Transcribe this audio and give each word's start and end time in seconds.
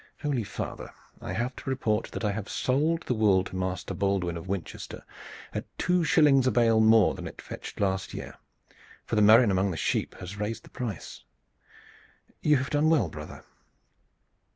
"Holy 0.23 0.43
father, 0.43 0.89
I 1.21 1.33
have 1.33 1.55
to 1.57 1.69
report 1.69 2.09
that 2.13 2.25
I 2.25 2.31
have 2.31 2.49
sold 2.49 3.03
the 3.03 3.13
wool 3.13 3.43
to 3.43 3.55
Master 3.55 3.93
Baldwin 3.93 4.35
of 4.35 4.47
Winchester 4.47 5.03
at 5.53 5.65
two 5.77 6.03
shillings 6.03 6.47
a 6.47 6.51
bale 6.51 6.79
more 6.79 7.13
than 7.13 7.27
it 7.27 7.39
fetched 7.39 7.79
last 7.79 8.11
year, 8.11 8.37
for 9.05 9.15
the 9.15 9.21
murrain 9.21 9.51
among 9.51 9.69
the 9.69 9.77
sheep 9.77 10.15
has 10.15 10.39
raised 10.39 10.63
the 10.63 10.71
price." 10.71 11.23
"You 12.41 12.57
have 12.57 12.71
done 12.71 12.89
well, 12.89 13.09
brother." 13.09 13.43